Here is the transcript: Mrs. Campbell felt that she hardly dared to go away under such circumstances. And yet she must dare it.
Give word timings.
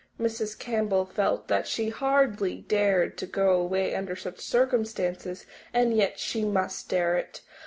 Mrs. 0.19 0.57
Campbell 0.57 1.05
felt 1.05 1.47
that 1.47 1.67
she 1.67 1.89
hardly 1.89 2.61
dared 2.61 3.19
to 3.19 3.27
go 3.27 3.51
away 3.51 3.93
under 3.93 4.15
such 4.15 4.39
circumstances. 4.39 5.45
And 5.75 5.95
yet 5.95 6.17
she 6.17 6.43
must 6.43 6.89
dare 6.89 7.17
it. 7.17 7.41